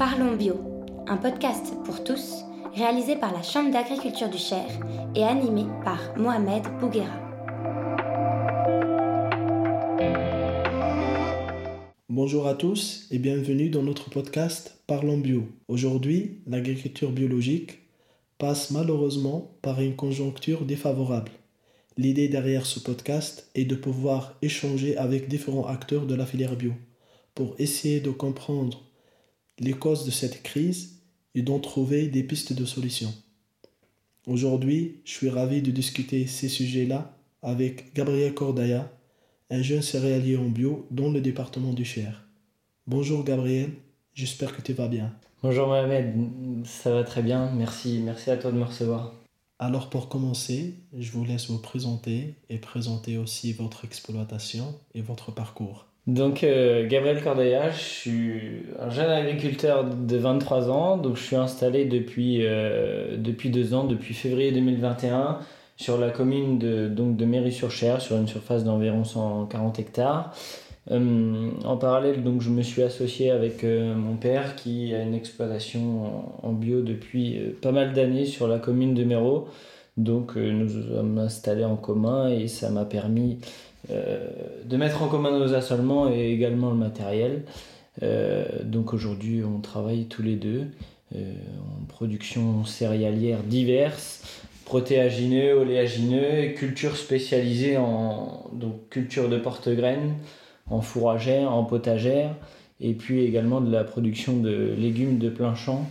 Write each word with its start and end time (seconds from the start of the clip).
Parlons 0.00 0.34
Bio, 0.34 0.54
un 1.08 1.18
podcast 1.18 1.74
pour 1.84 2.02
tous 2.02 2.36
réalisé 2.74 3.16
par 3.16 3.34
la 3.34 3.42
Chambre 3.42 3.70
d'agriculture 3.70 4.30
du 4.30 4.38
Cher 4.38 4.64
et 5.14 5.22
animé 5.22 5.66
par 5.84 6.16
Mohamed 6.16 6.62
Bouguera. 6.80 7.20
Bonjour 12.08 12.46
à 12.46 12.54
tous 12.54 13.08
et 13.10 13.18
bienvenue 13.18 13.68
dans 13.68 13.82
notre 13.82 14.08
podcast 14.08 14.82
Parlons 14.86 15.18
Bio. 15.18 15.46
Aujourd'hui, 15.68 16.40
l'agriculture 16.46 17.12
biologique 17.12 17.80
passe 18.38 18.70
malheureusement 18.70 19.52
par 19.60 19.82
une 19.82 19.96
conjoncture 19.96 20.64
défavorable. 20.64 21.30
L'idée 21.98 22.28
derrière 22.28 22.64
ce 22.64 22.80
podcast 22.80 23.50
est 23.54 23.66
de 23.66 23.74
pouvoir 23.74 24.34
échanger 24.40 24.96
avec 24.96 25.28
différents 25.28 25.66
acteurs 25.66 26.06
de 26.06 26.14
la 26.14 26.24
filière 26.24 26.56
bio 26.56 26.72
pour 27.34 27.54
essayer 27.58 28.00
de 28.00 28.10
comprendre 28.10 28.89
les 29.60 29.74
causes 29.74 30.06
de 30.06 30.10
cette 30.10 30.42
crise 30.42 31.02
et 31.34 31.42
d'en 31.42 31.60
trouver 31.60 32.08
des 32.08 32.24
pistes 32.24 32.54
de 32.54 32.64
solutions. 32.64 33.12
Aujourd'hui, 34.26 35.00
je 35.04 35.12
suis 35.12 35.28
ravi 35.28 35.62
de 35.62 35.70
discuter 35.70 36.26
ces 36.26 36.48
sujets-là 36.48 37.14
avec 37.42 37.94
Gabriel 37.94 38.34
Cordaya, 38.34 38.90
un 39.50 39.62
jeune 39.62 39.82
céréalier 39.82 40.36
en 40.36 40.48
bio 40.48 40.86
dans 40.90 41.10
le 41.10 41.20
département 41.20 41.72
du 41.72 41.84
Cher. 41.84 42.26
Bonjour 42.86 43.22
Gabriel, 43.22 43.70
j'espère 44.14 44.56
que 44.56 44.62
tu 44.62 44.72
vas 44.72 44.88
bien. 44.88 45.14
Bonjour 45.42 45.68
Mohamed, 45.68 46.14
ça 46.64 46.92
va 46.92 47.04
très 47.04 47.22
bien, 47.22 47.50
merci, 47.52 48.00
merci 48.02 48.30
à 48.30 48.36
toi 48.36 48.52
de 48.52 48.56
me 48.56 48.64
recevoir. 48.64 49.14
Alors 49.58 49.90
pour 49.90 50.08
commencer, 50.08 50.74
je 50.96 51.12
vous 51.12 51.24
laisse 51.24 51.50
vous 51.50 51.58
présenter 51.58 52.34
et 52.48 52.58
présenter 52.58 53.18
aussi 53.18 53.52
votre 53.52 53.84
exploitation 53.84 54.74
et 54.94 55.02
votre 55.02 55.32
parcours. 55.32 55.89
Donc 56.06 56.44
euh, 56.44 56.88
Gabriel 56.88 57.22
Cordaya, 57.22 57.70
je 57.70 57.78
suis 57.78 58.40
un 58.78 58.88
jeune 58.88 59.10
agriculteur 59.10 59.84
de 59.84 60.16
23 60.16 60.70
ans, 60.70 60.96
donc 60.96 61.16
je 61.16 61.22
suis 61.22 61.36
installé 61.36 61.84
depuis, 61.84 62.38
euh, 62.40 63.16
deux 63.18 63.74
ans, 63.74 63.84
depuis 63.84 64.14
février 64.14 64.50
2021, 64.50 65.38
sur 65.76 65.98
la 65.98 66.10
commune 66.10 66.58
de, 66.58 67.24
Méry-sur-Cher, 67.24 68.00
sur 68.00 68.16
une 68.16 68.28
surface 68.28 68.64
d'environ 68.64 69.04
140 69.04 69.78
hectares. 69.78 70.34
Euh, 70.90 71.50
en 71.64 71.76
parallèle, 71.76 72.24
donc, 72.24 72.40
je 72.40 72.50
me 72.50 72.62
suis 72.62 72.82
associé 72.82 73.30
avec 73.30 73.62
mon 73.62 74.16
père 74.16 74.56
qui 74.56 74.94
a 74.94 75.02
une 75.02 75.14
exploitation 75.14 76.24
en, 76.42 76.52
bio 76.52 76.80
depuis 76.80 77.38
pas 77.60 77.72
mal 77.72 77.92
d'années 77.92 78.24
sur 78.24 78.48
la 78.48 78.58
commune 78.58 78.94
de 78.94 79.04
Méro. 79.04 79.48
Donc 79.96 80.36
nous 80.36 80.68
sommes 80.68 81.18
installés 81.18 81.64
en 81.64 81.76
commun 81.76 82.30
et 82.30 82.48
ça 82.48 82.70
m'a 82.70 82.86
permis 82.86 83.38
de 83.88 84.76
mettre 84.76 85.02
en 85.02 85.08
commun 85.08 85.38
nos 85.38 85.54
assolements 85.54 86.10
et 86.10 86.32
également 86.32 86.70
le 86.70 86.76
matériel. 86.76 87.44
Euh, 88.02 88.44
donc 88.64 88.94
aujourd'hui, 88.94 89.42
on 89.44 89.60
travaille 89.60 90.06
tous 90.06 90.22
les 90.22 90.36
deux 90.36 90.66
euh, 91.14 91.34
en 91.60 91.84
production 91.86 92.64
céréalière 92.64 93.42
diverses, 93.42 94.42
protéagineux, 94.64 95.54
oléagineux, 95.54 96.52
culture 96.54 96.96
spécialisée 96.96 97.76
en 97.76 98.50
donc, 98.52 98.88
culture 98.88 99.28
de 99.28 99.38
porte-graines, 99.38 100.14
en 100.68 100.80
fourragère, 100.80 101.52
en 101.52 101.64
potagère, 101.64 102.34
et 102.80 102.94
puis 102.94 103.24
également 103.24 103.60
de 103.60 103.70
la 103.70 103.84
production 103.84 104.36
de 104.36 104.74
légumes 104.78 105.18
de 105.18 105.28
plein 105.28 105.54
champ 105.54 105.86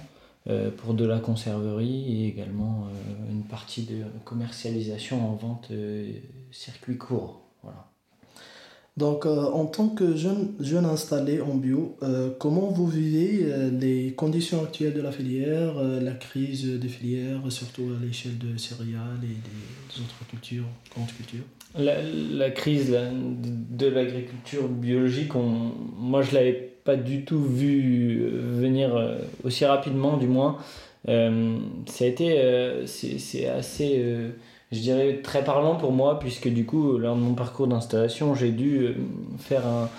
pour 0.77 0.95
de 0.95 1.05
la 1.05 1.19
conserverie 1.19 2.23
et 2.23 2.27
également 2.27 2.87
une 3.29 3.43
partie 3.43 3.83
de 3.83 3.97
commercialisation 4.25 5.29
en 5.29 5.35
vente 5.35 5.71
circuit 6.49 6.97
court. 6.97 7.48
Donc, 8.99 9.25
euh, 9.25 9.43
en 9.53 9.65
tant 9.65 9.87
que 9.87 10.17
jeune, 10.17 10.49
jeune 10.59 10.83
installé 10.83 11.39
en 11.39 11.55
bio, 11.55 11.95
euh, 12.03 12.31
comment 12.37 12.67
vous 12.67 12.85
vivez 12.85 13.43
euh, 13.45 13.71
les 13.71 14.11
conditions 14.11 14.61
actuelles 14.61 14.93
de 14.93 15.01
la 15.01 15.13
filière, 15.13 15.75
la 15.81 16.11
crise 16.11 16.65
des 16.65 16.87
filières, 16.89 17.39
surtout 17.47 17.83
à 17.97 18.05
l'échelle 18.05 18.37
de 18.37 18.57
céréales 18.57 19.21
et 19.23 19.27
des 19.27 20.01
autres 20.01 20.27
cultures, 20.29 20.65
grandes 20.93 21.13
cultures? 21.15 21.45
La, 21.77 21.93
la, 22.03 22.49
crise 22.51 22.91
de 22.91 23.87
l'agriculture 23.87 24.67
biologique, 24.67 25.31
moi 25.33 26.21
je 26.21 26.31
ne 26.31 26.35
l'avais 26.35 26.73
pas 26.83 26.97
du 26.97 27.23
tout 27.23 27.41
vu 27.41 28.27
venir 28.29 29.17
aussi 29.45 29.63
rapidement, 29.63 30.17
du 30.17 30.27
moins. 30.27 30.57
ça 31.05 32.03
a 32.03 32.05
été, 32.05 32.83
c'est 32.85 33.47
assez 33.47 34.03
je 34.71 34.79
dirais, 34.79 35.21
très 35.23 35.43
parlant 35.43 35.75
pour 35.75 35.91
moi, 35.91 36.19
puisque 36.19 36.47
du 36.47 36.65
coup, 36.65 36.97
lors 36.97 37.15
de 37.15 37.21
mon 37.21 37.33
parcours 37.33 37.67
d'installation, 37.67 38.35
j'ai 38.35 38.51
dû 38.51 38.79
euh, 38.79 38.93
faire 39.39 39.63
un, 39.65 39.89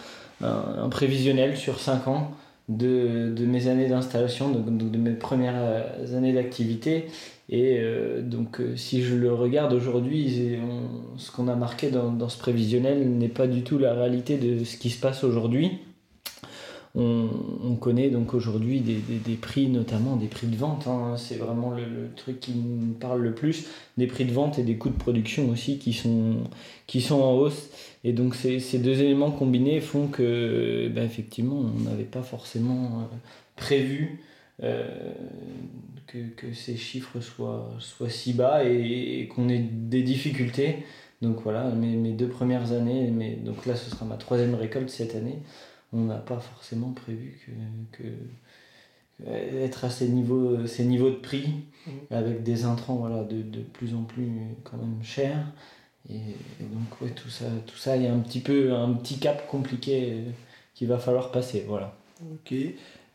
un, 0.42 0.88
prévisionnel 0.88 1.56
sur 1.56 1.80
5 1.80 2.06
ans 2.08 2.30
de, 2.68 3.32
de 3.34 3.46
mes 3.46 3.66
années 3.66 3.88
d'installation, 3.88 4.48
donc, 4.50 4.90
de 4.90 4.98
mes 4.98 5.12
premières 5.12 5.56
euh, 5.56 6.16
années 6.16 6.32
d'activité. 6.32 7.06
Et 7.48 7.78
euh, 7.80 8.22
donc, 8.22 8.60
si 8.76 9.02
je 9.02 9.16
le 9.16 9.32
regarde 9.32 9.72
aujourd'hui, 9.72 10.56
ce 11.16 11.32
qu'on 11.32 11.48
a 11.48 11.56
marqué 11.56 11.90
dans, 11.90 12.12
dans 12.12 12.28
ce 12.28 12.38
prévisionnel 12.38 13.08
n'est 13.10 13.28
pas 13.28 13.48
du 13.48 13.62
tout 13.62 13.76
la 13.76 13.92
réalité 13.92 14.38
de 14.38 14.64
ce 14.64 14.76
qui 14.76 14.90
se 14.90 15.00
passe 15.00 15.24
aujourd'hui 15.24 15.78
on, 16.96 17.76
connaît 17.80 18.10
donc 18.10 18.34
aujourd'hui 18.34 18.80
des, 18.80 19.34
prix, 19.36 19.68
notamment 19.68 20.16
des 20.16 20.26
prix 20.26 20.48
de 20.48 20.56
vente. 20.56 20.86
Hein. 20.86 21.14
c'est 21.16 21.36
vraiment 21.36 21.70
le, 21.70 22.10
truc 22.16 22.40
qui 22.40 22.52
me 22.52 22.94
parle 22.94 23.22
le 23.22 23.32
plus. 23.32 23.66
Des 23.96 24.06
prix 24.06 24.24
de 24.24 24.32
vente 24.32 24.58
et 24.58 24.64
des 24.64 24.76
coûts 24.76 24.90
de 24.90 24.98
production 24.98 25.48
aussi 25.50 25.78
qui 25.78 25.92
sont, 25.92 26.38
qui 26.86 27.00
sont 27.00 27.20
en 27.20 27.34
hausse. 27.34 27.70
Et 28.02 28.12
donc 28.12 28.34
ces, 28.34 28.58
ces 28.58 28.78
deux 28.78 29.00
éléments 29.00 29.30
combinés 29.30 29.80
font 29.80 30.08
que, 30.08 30.88
ben, 30.88 31.04
effectivement, 31.04 31.56
on 31.56 31.88
n'avait 31.88 32.04
pas 32.04 32.22
forcément 32.22 32.84
euh, 32.84 33.16
prévu 33.56 34.20
euh, 34.62 34.88
que, 36.06 36.18
que, 36.36 36.52
ces 36.52 36.76
chiffres 36.76 37.20
soient, 37.20 37.70
soient 37.78 38.10
si 38.10 38.32
bas 38.32 38.64
et, 38.64 39.28
qu'on 39.34 39.48
ait 39.48 39.58
des 39.58 40.02
difficultés. 40.02 40.78
Donc 41.22 41.42
voilà, 41.42 41.70
mes, 41.70 41.96
mes 41.96 42.12
deux 42.12 42.28
premières 42.28 42.72
années, 42.72 43.10
mais 43.12 43.32
donc 43.36 43.66
là 43.66 43.76
ce 43.76 43.90
sera 43.90 44.06
ma 44.06 44.16
troisième 44.16 44.54
récolte 44.54 44.88
cette 44.88 45.14
année 45.14 45.38
on 45.92 46.04
n'a 46.04 46.18
pas 46.18 46.40
forcément 46.40 46.92
prévu 46.92 47.40
que, 47.92 48.02
être 49.26 49.84
à 49.84 49.90
ces 49.90 50.08
niveaux, 50.08 50.66
ces 50.66 50.84
niveaux 50.84 51.10
de 51.10 51.16
prix 51.16 51.48
mmh. 51.86 51.90
avec 52.10 52.42
des 52.42 52.64
intrants 52.64 52.96
voilà, 52.96 53.22
de, 53.24 53.42
de, 53.42 53.60
plus 53.60 53.94
en 53.94 54.02
plus 54.02 54.28
quand 54.64 54.78
même 54.78 55.02
chers. 55.02 55.44
Et, 56.08 56.14
donc 56.60 57.00
ouais, 57.00 57.10
tout 57.10 57.28
ça, 57.28 57.44
tout 57.66 57.76
ça, 57.76 57.96
il 57.96 58.04
y 58.04 58.06
a 58.06 58.14
un 58.14 58.20
petit 58.20 58.40
peu 58.40 58.72
un 58.72 58.92
petit 58.94 59.18
cap 59.18 59.46
compliqué 59.46 60.12
euh, 60.12 60.30
qu'il 60.74 60.88
va 60.88 60.98
falloir 60.98 61.30
passer. 61.30 61.64
Voilà. 61.68 61.94
Ok. 62.22 62.54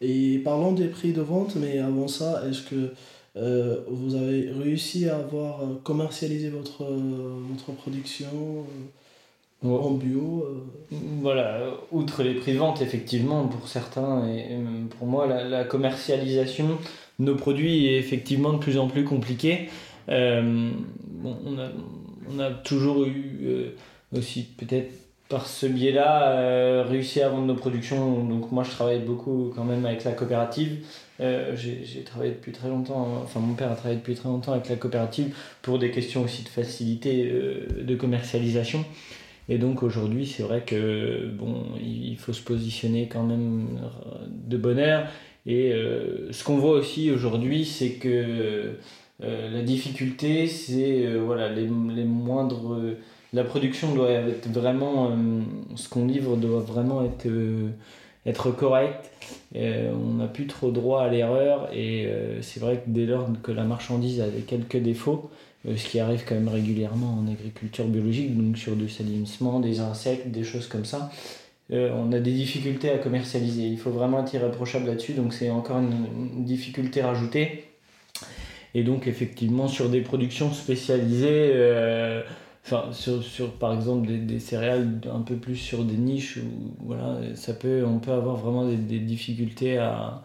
Et 0.02 0.40
parlons 0.40 0.74
des 0.74 0.88
prix 0.88 1.14
de 1.14 1.22
vente, 1.22 1.56
mais 1.56 1.80
avant 1.80 2.08
ça, 2.08 2.44
est-ce 2.48 2.62
que 2.64 2.94
euh, 3.38 3.82
vous 3.90 4.16
avez 4.16 4.52
réussi 4.52 5.10
à 5.10 5.18
avoir 5.18 5.62
euh, 5.62 5.80
commercialisé 5.84 6.50
votre, 6.50 6.86
votre 6.86 7.72
production 7.72 8.66
en 9.74 9.92
bio. 9.92 10.46
Euh. 10.48 10.76
Voilà, 11.22 11.60
outre 11.92 12.24
les 12.24 12.36
prix 12.36 12.54
de 12.54 12.60
vente, 12.60 12.82
effectivement, 12.82 13.48
pour 13.48 13.68
certains 13.68 14.28
et 14.28 14.58
pour 14.98 15.08
moi, 15.08 15.28
la, 15.28 15.64
commercialisation 15.64 16.78
de 17.20 17.26
nos 17.26 17.36
produits 17.36 17.88
est 17.88 17.98
effectivement 17.98 18.54
de 18.54 18.60
plus 18.60 18.78
en 18.78 18.88
plus 18.88 19.04
compliquée. 19.04 19.70
Euh, 20.10 20.70
on, 21.24 21.58
a, 21.58 21.70
on, 22.32 22.40
a, 22.40 22.52
toujours 22.52 23.06
eu 23.06 23.40
euh, 23.44 23.70
aussi, 24.16 24.44
peut-être 24.44 24.92
par 25.28 25.48
ce 25.48 25.66
biais-là, 25.66 26.84
réussi 26.84 27.20
à 27.20 27.30
vendre 27.30 27.48
nos 27.48 27.56
productions. 27.56 28.24
Donc, 28.24 28.52
moi, 28.52 28.64
je 28.64 28.70
travaille 28.70 29.00
beaucoup 29.00 29.52
quand 29.56 29.64
même 29.64 29.84
avec 29.88 30.04
la 30.04 30.12
coopérative. 30.12 30.86
J'ai 31.20 32.04
travaillé 32.06 32.34
depuis 32.34 32.52
très 32.52 32.70
longtemps, 32.70 33.22
enfin, 33.24 33.40
mon 33.40 33.56
père 33.56 33.72
a 33.72 33.76
travaillé 33.76 33.98
depuis 33.98 34.14
très 34.14 34.30
longtemps 34.30 34.54
avec 34.54 34.70
la 34.70 34.76
coopérative 34.76 35.36
pour 35.64 35.80
des 35.80 35.90
questions 35.90 36.24
aussi 36.24 36.44
de 36.44 36.50
facilité 36.50 37.28
de 37.82 37.96
commercialisation. 37.96 38.86
Et 39.48 39.58
donc 39.58 39.84
aujourd'hui, 39.84 40.26
c'est 40.26 40.44
vrai 40.44 40.64
que 40.66 41.30
bon, 41.30 41.66
il 41.80 42.18
faut 42.18 42.34
se 42.34 42.42
positionner 42.42 43.08
quand 43.08 43.24
même 43.24 43.80
de 44.30 44.58
bonne 44.58 44.80
heure. 44.80 45.08
Et 45.46 45.72
euh, 45.74 46.32
ce 46.32 46.44
qu'on 46.44 46.58
voit 46.58 46.72
aussi 46.72 47.12
aujourd'hui, 47.12 47.66
c'est 47.66 47.94
que 47.94 48.74
euh, 49.24 49.52
la 49.52 49.62
difficulté, 49.62 50.48
c'est 50.48 51.06
euh, 51.06 51.22
voilà, 51.24 51.50
les, 51.50 51.70
les, 51.94 52.04
moindres. 52.04 52.80
la 53.34 53.44
production 53.44 53.94
doit 53.94 54.10
être 54.10 54.50
vraiment. 54.50 55.16
ce 55.76 55.88
qu'on 55.90 56.08
livre 56.08 56.36
doit 56.36 56.62
vraiment 56.62 57.06
être, 57.06 57.28
être 58.26 58.52
correct. 58.52 59.12
on 59.56 60.14
n'a 60.16 60.28
plus 60.28 60.48
trop 60.48 60.72
droit 60.72 61.04
à 61.04 61.10
l'erreur. 61.10 61.70
Et 61.74 62.10
c'est 62.42 62.60
vrai 62.60 62.78
que 62.78 62.84
dès 62.88 63.06
lors 63.06 63.28
que 63.44 63.52
la 63.52 63.64
marchandise 63.64 64.22
a 64.22 64.26
quelques 64.48 64.78
défauts, 64.78 65.30
euh, 65.68 65.76
ce 65.78 65.88
qui 65.88 66.00
arrive 66.00 66.24
quand 66.26 66.36
même 66.36 66.48
régulièrement 66.48 67.18
en 67.20 67.32
agriculture 67.32 67.86
biologique, 67.86 68.36
donc 68.38 68.58
sur 68.58 68.76
du 68.76 68.90
salissement, 68.90 69.60
des 69.60 69.80
insectes, 69.80 70.28
des 70.28 70.44
choses 70.44 70.68
comme 70.68 70.86
ça. 70.86 71.10
Euh, 71.72 71.90
on 71.96 72.12
a 72.12 72.20
des 72.20 72.34
difficultés 72.34 72.92
à 72.92 72.98
commercialiser. 72.98 73.64
Il 73.64 73.80
faut 73.80 73.90
vraiment 73.90 74.24
être 74.24 74.34
irréprochable 74.34 74.88
là-dessus, 74.88 75.14
donc 75.14 75.34
c'est 75.34 75.50
encore 75.50 75.80
une, 75.80 76.46
difficulté 76.46 77.02
rajoutée. 77.02 77.66
Et 78.76 78.84
donc 78.84 79.08
effectivement 79.08 79.68
sur 79.68 79.90
des 79.90 80.02
productions 80.02 80.54
spécialisées, 80.54 81.52
euh, 81.54 82.22
enfin 82.66 82.92
sur, 82.92 83.24
sur, 83.24 83.52
par 83.52 83.74
exemple 83.74 84.08
des, 84.08 84.18
des, 84.18 84.40
céréales 84.40 85.00
un 85.14 85.22
peu 85.22 85.36
plus 85.36 85.56
sur 85.56 85.84
des 85.84 85.98
niches, 85.98 86.38
où, 86.38 86.86
voilà, 86.86 87.20
ça 87.36 87.54
peut, 87.54 87.86
on 87.86 88.00
peut 88.00 88.12
avoir 88.12 88.36
vraiment 88.38 88.68
des, 88.68 88.76
des 88.78 89.00
difficultés 89.00 89.78
à, 89.78 90.24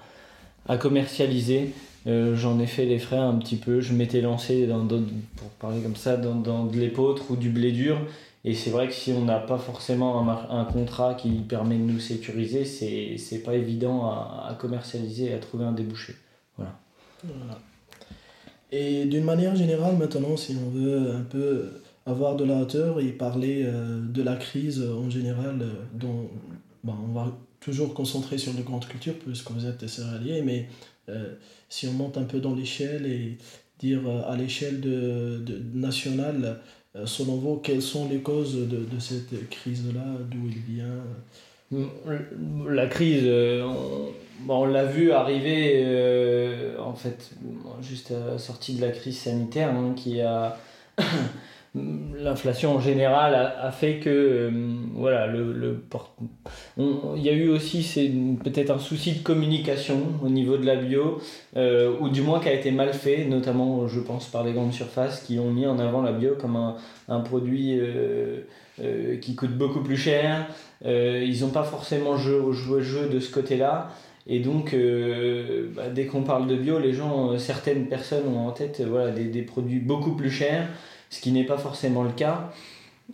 à 0.69 0.77
commercialiser. 0.77 1.73
J'en 2.07 2.59
ai 2.59 2.67
fait 2.67 2.87
les 2.87 2.99
frais 2.99 3.19
un 3.19 3.35
petit 3.35 3.57
peu. 3.57 3.81
Je 3.81 3.93
m'étais 3.93 4.21
lancé, 4.21 4.67
dans, 4.67 4.87
pour 4.87 5.49
parler 5.61 5.81
comme 5.83 5.97
ça, 5.97 6.17
dans, 6.17 6.35
dans 6.35 6.65
de 6.65 6.79
l'épeautre 6.79 7.31
ou 7.31 7.37
du 7.37 7.51
blé 7.51 7.73
dur. 7.73 7.99
Et 8.45 8.55
c'est 8.55 8.71
vrai 8.71 8.89
que 8.89 8.95
si 8.95 9.13
on 9.13 9.25
n'a 9.27 9.39
pas 9.39 9.59
forcément 9.59 10.27
un, 10.27 10.61
un, 10.61 10.65
contrat 10.65 11.15
qui 11.15 11.29
permet 11.41 11.77
de 11.77 11.83
nous 11.83 12.01
sécuriser, 12.01 12.65
c'est 12.65 13.43
pas 13.45 13.55
évident 13.55 14.07
à, 14.07 14.47
à, 14.49 14.55
commercialiser 14.55 15.27
et 15.27 15.35
à 15.35 15.39
trouver 15.39 15.67
un 15.67 15.73
débouché. 15.73 16.15
Voilà. 16.57 16.73
Et 18.73 19.05
d'une 19.05 19.25
manière 19.25 19.55
générale, 19.57 19.97
maintenant, 19.97 20.39
si 20.39 20.57
on 20.57 20.71
veut 20.71 21.11
un 21.17 21.23
peu 21.23 21.83
avoir 22.11 22.37
de 22.37 22.45
la 22.45 22.57
hauteur 22.57 23.01
et 23.01 23.09
parler 23.09 23.63
euh, 23.65 24.01
de 24.03 24.23
la 24.23 24.37
crise 24.37 24.83
en 24.83 25.09
général, 25.09 25.63
euh, 25.63 25.73
dont 25.95 26.29
bon, 26.85 26.95
on 27.09 27.13
va 27.13 27.33
toujours 27.61 27.95
concentrer 27.95 28.39
sur 28.39 28.53
les 28.53 28.63
grandes 28.63 28.87
cultures 28.87 29.15
puisque 29.15 29.51
vous 29.51 29.67
êtes 29.67 29.81
des 29.81 29.89
céréaliers, 29.89 30.43
mais 30.43 30.69
euh, 31.09 31.35
si 31.69 31.87
on 31.87 31.93
monte 31.93 32.19
un 32.19 32.25
peu 32.25 32.41
dans 32.41 32.55
l'échelle 32.55 33.07
et 33.07 33.39
dire 33.79 34.01
à 34.27 34.37
l'échelle 34.37 34.81
de, 34.81 35.39
de, 35.39 35.61
nationale, 35.73 36.61
selon 37.07 37.37
vous, 37.37 37.57
quelles 37.57 37.81
sont 37.81 38.09
les 38.11 38.19
causes 38.19 38.69
de, 38.69 38.85
de 38.85 38.99
cette 38.99 39.49
crise-là, 39.49 40.05
d'où 40.31 40.49
il 40.49 40.59
vient? 40.75 41.81
La 42.69 42.87
crise, 42.89 43.25
on, 43.25 44.53
on 44.53 44.65
l'a 44.67 44.85
vu 44.85 45.13
arriver, 45.13 45.83
en 46.79 46.95
fait, 46.95 47.31
juste 47.81 48.11
à 48.11 48.33
la 48.33 48.39
sortie 48.39 48.75
de 48.75 48.83
la 48.83 48.91
crise 48.91 49.17
sanitaire, 49.17 49.75
hein, 49.75 49.95
qui 49.97 50.21
a 50.21 50.59
l'inflation 51.75 52.75
en 52.75 52.81
général 52.81 53.35
a, 53.35 53.71
fait 53.71 53.99
que 53.99 54.11
euh, 54.11 54.51
voilà 54.95 55.29
le, 55.29 55.53
le 55.53 55.81
il 56.77 57.23
y 57.23 57.29
a 57.29 57.33
eu 57.33 57.49
aussi 57.49 57.85
c'est 57.85 58.11
peut-être 58.43 58.71
un 58.71 58.81
souci 58.81 59.13
de 59.13 59.23
communication 59.23 59.99
au 60.25 60.29
niveau 60.29 60.57
de 60.57 60.67
la 60.67 60.75
bio 60.75 61.21
euh, 61.57 61.95
ou 62.01 62.09
du 62.09 62.23
moins 62.23 62.41
qui 62.41 62.49
a 62.49 62.55
été 62.55 62.73
mal 62.73 62.93
fait 62.93 63.25
notamment 63.25 63.87
je 63.87 64.01
pense 64.01 64.27
par 64.27 64.43
les 64.43 64.53
grandes 64.53 64.73
surfaces 64.73 65.23
qui 65.23 65.39
ont 65.39 65.53
mis 65.53 65.67
en 65.67 65.79
avant 65.79 66.03
la 66.03 66.11
bio 66.11 66.35
comme 66.41 66.57
un, 66.57 66.75
un 67.09 67.21
produit 67.21 67.79
euh, 67.79 68.43
qui 69.21 69.35
coûte 69.37 69.57
beaucoup 69.57 69.83
plus 69.83 69.99
cher. 69.99 70.47
Ils 70.87 71.41
n'ont 71.43 71.51
pas 71.51 71.65
forcément 71.65 72.17
joué, 72.17 72.53
joué 72.53 72.83
jeu 72.83 73.09
de 73.11 73.21
ce 73.21 73.31
côté 73.31 73.59
là 73.59 73.91
et 74.27 74.39
donc, 74.39 74.75
bah, 75.75 75.89
dès 75.95 76.07
qu'on 76.07 76.23
parle 76.23 76.47
de 76.47 76.55
bio, 76.55 76.79
les 76.79 76.93
gens, 76.93 77.39
certaines 77.39 77.89
personnes 77.89 78.29
ont 78.29 78.47
en 78.47 78.53
tête 78.53 78.83
voilà, 78.87 79.11
des, 79.11 79.25
des 79.25 79.43
produits 79.43 79.81
beaucoup 79.81 80.13
plus 80.13 80.31
chers 80.31 80.69
ce 81.11 81.21
qui 81.21 81.33
n'est 81.33 81.45
pas 81.45 81.59
forcément 81.59 82.05
le 82.05 82.13
cas. 82.13 82.51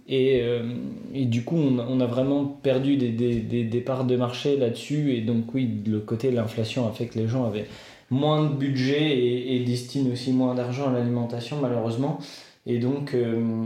Et, 0.08 0.40
euh, 0.42 0.74
et, 1.14 1.24
du 1.24 1.42
coup, 1.42 1.56
on, 1.56 1.78
on, 1.78 2.00
a 2.00 2.06
vraiment 2.06 2.44
perdu 2.44 2.96
des, 2.96 3.10
des, 3.10 3.64
des, 3.64 3.80
parts 3.80 4.04
de 4.04 4.14
marché 4.14 4.56
là-dessus. 4.56 5.14
Et 5.14 5.22
donc, 5.22 5.54
oui, 5.54 5.68
le 5.86 6.00
côté 6.00 6.30
de 6.30 6.36
l'inflation 6.36 6.86
a 6.86 6.92
fait 6.92 7.06
que 7.06 7.18
les 7.18 7.26
gens 7.26 7.46
avaient 7.46 7.66
moins 8.10 8.44
de 8.44 8.54
budget 8.54 9.16
et, 9.18 9.56
et 9.56 9.64
destinent 9.64 10.12
aussi 10.12 10.32
moins 10.32 10.54
d'argent 10.54 10.88
à 10.90 10.92
l'alimentation, 10.92 11.58
malheureusement. 11.60 12.18
Et 12.66 12.78
donc, 12.78 13.14
euh, 13.14 13.64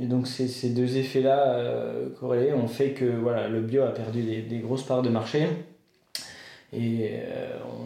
et 0.00 0.06
donc 0.06 0.26
ces, 0.26 0.48
ces 0.48 0.70
deux 0.70 0.96
effets-là 0.96 1.56
euh, 1.56 2.08
corrélés 2.18 2.52
ont 2.52 2.68
fait 2.68 2.90
que 2.90 3.04
voilà, 3.04 3.48
le 3.48 3.60
bio 3.60 3.82
a 3.82 3.92
perdu 3.92 4.22
des, 4.22 4.42
des 4.42 4.58
grosses 4.58 4.84
parts 4.84 5.02
de 5.02 5.10
marché. 5.10 5.46
Et 6.72 7.12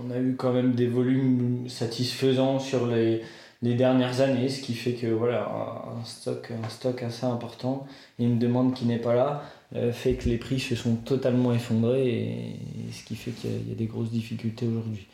on 0.06 0.10
a 0.10 0.18
eu 0.18 0.34
quand 0.36 0.52
même 0.52 0.72
des 0.72 0.88
volumes 0.88 1.68
satisfaisants 1.68 2.58
sur 2.58 2.88
les, 2.88 3.22
les 3.62 3.74
dernières 3.74 4.20
années, 4.20 4.48
ce 4.48 4.60
qui 4.60 4.74
fait 4.74 4.92
que 4.92 5.06
voilà, 5.06 5.48
un, 5.48 6.04
stock, 6.04 6.50
un 6.50 6.68
stock 6.68 7.02
assez 7.02 7.26
important 7.26 7.86
et 8.18 8.24
une 8.24 8.38
demande 8.38 8.74
qui 8.74 8.84
n'est 8.86 8.98
pas 8.98 9.14
là 9.14 9.44
euh, 9.74 9.92
fait 9.92 10.14
que 10.14 10.28
les 10.28 10.36
prix 10.36 10.58
se 10.60 10.74
sont 10.74 10.96
totalement 10.96 11.52
effondrés 11.54 12.06
et, 12.08 12.92
ce 12.92 13.04
qui 13.04 13.14
fait 13.14 13.30
qu'il 13.30 13.68
y, 13.68 13.72
a 13.72 13.74
des 13.74 13.86
grosses 13.86 14.10
difficultés 14.10 14.66
aujourd'hui. 14.66 15.06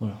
Voilà. 0.00 0.20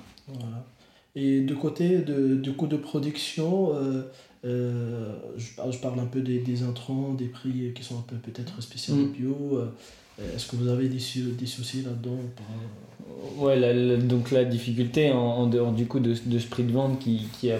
Et 1.14 1.40
de 1.40 1.54
côté 1.54 1.98
de, 1.98 2.34
du 2.34 2.52
coût 2.52 2.66
de 2.66 2.76
production, 2.76 3.74
euh, 3.74 4.10
euh, 4.44 5.14
je, 5.36 5.48
je, 5.70 5.78
parle 5.78 5.98
un 6.00 6.06
peu 6.06 6.20
des, 6.20 6.38
des, 6.38 6.62
intrants, 6.62 7.14
des 7.14 7.26
prix 7.26 7.72
qui 7.74 7.82
sont 7.82 7.98
un 7.98 8.04
peu 8.06 8.16
peut-être 8.16 8.62
spéciaux 8.62 8.94
mm. 8.94 9.12
bio. 9.12 9.60
Est-ce 10.34 10.48
que 10.48 10.56
vous 10.56 10.68
avez 10.68 10.88
des, 10.88 10.98
des 11.38 11.46
soucis 11.46 11.82
là-dedans 11.82 12.18
Ouais, 13.36 13.58
la, 13.58 13.96
donc 13.96 14.30
la 14.30 14.44
difficulté 14.44 15.12
en, 15.12 15.18
en, 15.18 15.46
dehors 15.46 15.72
du 15.72 15.86
coup 15.86 16.00
de, 16.00 16.14
de 16.26 16.38
ce 16.38 16.46
prix 16.46 16.64
de 16.64 16.72
vente 16.72 16.98
qui, 16.98 17.28
qui 17.38 17.50
a 17.50 17.58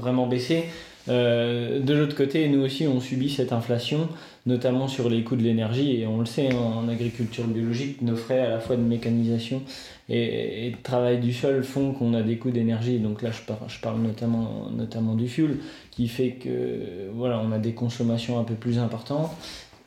vraiment 0.00 0.26
baissé. 0.26 0.64
Euh, 1.08 1.80
de 1.80 1.94
l'autre 1.94 2.14
côté, 2.14 2.48
nous 2.48 2.60
aussi, 2.62 2.86
on 2.86 3.00
subit 3.00 3.30
cette 3.30 3.52
inflation, 3.52 4.08
notamment 4.46 4.88
sur 4.88 5.08
les 5.08 5.22
coûts 5.24 5.36
de 5.36 5.42
l'énergie, 5.42 6.00
et 6.00 6.06
on 6.06 6.20
le 6.20 6.26
sait, 6.26 6.52
en, 6.52 6.88
agriculture 6.88 7.44
biologique, 7.44 8.02
nos 8.02 8.16
frais 8.16 8.40
à 8.40 8.48
la 8.50 8.60
fois 8.60 8.76
de 8.76 8.82
mécanisation 8.82 9.62
et, 10.10 10.70
de 10.70 10.82
travail 10.82 11.20
du 11.20 11.32
sol 11.32 11.62
font 11.62 11.92
qu'on 11.92 12.14
a 12.14 12.22
des 12.22 12.36
coûts 12.36 12.50
d'énergie. 12.50 12.98
Donc 12.98 13.22
là, 13.22 13.30
je 13.30 13.40
parle, 13.42 13.60
je 13.68 13.80
parle 13.80 14.00
notamment, 14.00 15.14
du 15.14 15.28
fuel, 15.28 15.58
qui 15.90 16.08
fait 16.08 16.32
que 16.32 17.08
voilà, 17.14 17.40
on 17.40 17.52
a 17.52 17.58
des 17.58 17.72
consommations 17.72 18.38
un 18.38 18.44
peu 18.44 18.54
plus 18.54 18.78
importantes 18.78 19.30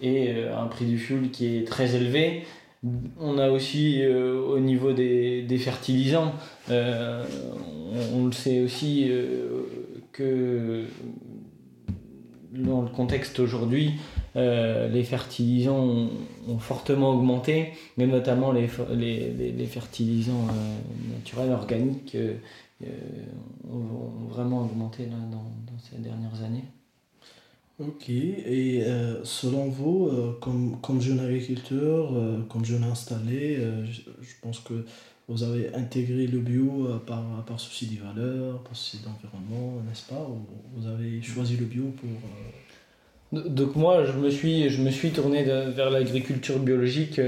et 0.02 0.30
euh, 0.30 0.58
un 0.58 0.68
prix 0.68 0.86
du 0.86 0.98
fuel 0.98 1.30
qui 1.32 1.58
est 1.58 1.68
très 1.68 1.96
élevé. 1.96 2.44
On 3.20 3.38
a 3.38 3.50
aussi 3.50 4.02
euh, 4.02 4.42
au 4.42 4.60
niveau 4.60 4.92
des, 4.92 5.58
fertilisants, 5.58 6.34
euh, 6.70 7.24
on, 8.14 8.26
le 8.26 8.34
sait 8.34 8.62
aussi 8.62 9.10
que 10.12 10.84
dans 12.52 12.82
le 12.82 12.90
contexte 12.90 13.40
aujourd'hui, 13.40 13.94
euh, 14.36 14.88
les 14.88 15.04
fertilisants 15.04 16.10
ont, 16.48 16.60
fortement 16.60 17.12
augmenté, 17.12 17.74
mais 17.98 18.08
notamment 18.08 18.52
les, 18.52 18.68
les, 18.92 19.52
les 19.52 19.66
fertilisants 19.66 20.48
naturels, 21.16 21.52
organiques, 21.52 22.18
ont, 23.72 24.30
vraiment 24.30 24.64
augmenté 24.64 25.06
là, 25.06 25.18
dans, 25.32 25.44
ces 25.80 25.98
dernières 25.98 26.44
années. 26.44 26.66
Ok, 27.80 28.10
et 28.10 28.84
euh, 28.84 29.24
selon 29.24 29.68
vous, 29.68 30.08
euh, 30.08 30.38
comme, 30.40 30.80
comme 30.82 31.02
jeune 31.02 31.20
agriculteur, 31.20 32.14
euh, 32.14 32.42
comme 32.44 32.64
jeune 32.64 32.84
installé, 32.84 33.58
je, 33.90 34.02
pense 34.42 34.60
que 34.60 34.86
vous 35.28 35.42
avez 35.42 35.74
intégré 35.74 36.28
le 36.28 36.40
bio 36.40 36.88
par, 37.08 37.44
par 37.46 37.60
souci 37.60 37.88
des 37.88 37.98
valeurs, 37.98 38.62
par 38.64 38.76
souci 38.76 39.04
d'environnement, 39.04 39.82
n'est-ce 39.88 40.08
pas 40.08 40.22
Ou 40.30 40.46
Vous 40.76 40.88
avez 40.88 41.22
choisi 41.22 41.58
le 41.58 41.66
bio 41.66 41.86
pour... 41.98 42.10
Donc 43.34 43.76
moi, 43.76 44.06
je 44.06 44.14
me 44.14 44.30
suis, 44.30 44.70
je 44.70 44.82
me 44.82 44.92
suis 44.92 45.12
tourné 45.12 45.44
vers 45.44 45.90
l'agriculture 45.90 46.60
biologique 46.60 47.20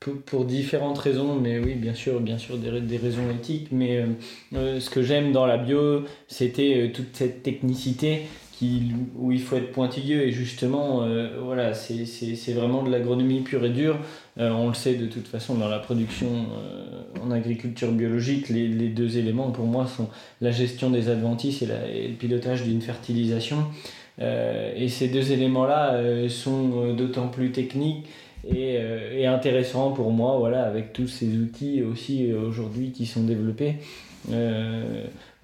pour, 0.00 0.20
pour, 0.22 0.44
différentes 0.44 0.98
raisons, 0.98 1.36
mais 1.36 1.58
oui, 1.58 1.74
bien 1.74 1.94
sûr, 1.94 2.20
bien 2.20 2.36
sûr 2.36 2.58
des, 2.58 2.80
des 2.80 2.96
raisons 2.96 3.30
éthiques, 3.30 3.68
mais 3.70 4.04
ce 4.52 4.90
que 4.90 5.02
j'aime 5.02 5.32
dans 5.32 5.46
la 5.46 5.56
bio, 5.56 6.02
c'était 6.26 6.90
toute 6.92 7.14
cette 7.14 7.42
technicité 7.42 8.22
qui, 8.58 8.92
où 9.16 9.32
il 9.32 9.40
faut 9.40 9.56
être 9.56 9.72
pointilleux. 9.72 10.22
Et 10.22 10.32
justement 10.32 11.02
euh, 11.02 11.38
voilà 11.42 11.74
c'est 11.74 12.52
vraiment 12.52 12.82
de 12.82 12.90
l'agronomie 12.90 13.40
pure 13.40 13.64
et 13.64 13.70
dure. 13.70 13.98
Euh, 14.38 14.50
on 14.50 14.68
le 14.68 14.74
sait 14.74 14.94
de 14.94 15.06
toute 15.06 15.28
façon 15.28 15.54
dans 15.54 15.68
la 15.68 15.78
production 15.78 16.28
euh, 16.28 17.02
en 17.22 17.30
agriculture 17.30 17.92
biologique 17.92 18.48
les, 18.48 18.68
les, 18.68 18.88
deux 18.88 19.16
éléments 19.16 19.50
pour 19.52 19.66
moi 19.66 19.86
sont 19.86 20.08
la 20.40 20.50
gestion 20.50 20.90
des 20.90 21.08
adventices 21.08 21.62
et, 21.62 21.66
la, 21.66 21.86
et 21.88 22.08
le 22.08 22.14
pilotage 22.14 22.64
d'une 22.64 22.80
fertilisation. 22.80 23.58
euh, 23.58 24.03
et 24.20 24.88
ces 24.88 25.08
deux 25.08 25.32
éléments 25.32 25.66
là 25.66 25.94
euh, 25.94 26.28
sont 26.28 26.94
d'autant 26.94 27.28
plus 27.28 27.50
techniques 27.50 28.06
et, 28.46 28.78
et, 29.12 29.26
intéressants 29.26 29.92
pour 29.92 30.12
moi 30.12 30.36
voilà 30.38 30.64
avec 30.64 30.92
tous 30.92 31.08
ces 31.08 31.36
outils 31.36 31.82
aussi 31.82 32.32
aujourd'hui 32.32 32.92
qui 32.92 33.06
sont 33.06 33.24
développés 33.24 33.76